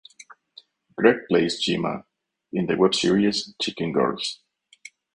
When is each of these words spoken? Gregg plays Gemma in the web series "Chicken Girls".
Gregg 0.97 1.17
plays 1.29 1.59
Gemma 1.59 2.05
in 2.51 2.65
the 2.65 2.75
web 2.75 2.95
series 2.95 3.53
"Chicken 3.61 3.91
Girls". 3.93 4.41